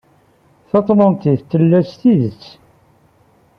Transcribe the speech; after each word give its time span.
Taṭlantit 0.69 1.41
tella 1.51 1.79
s 1.89 1.91
tidet. 1.99 2.43